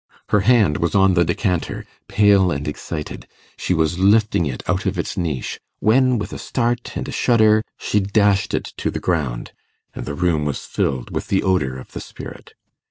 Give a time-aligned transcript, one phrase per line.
[0.29, 4.97] Her hand was on the decanter: pale and excited, she was lifting it out of
[4.97, 9.51] its niche, when, with a start and a shudder, she dashed it to the ground,
[9.93, 12.55] and the room was filled with the odour of the spirit.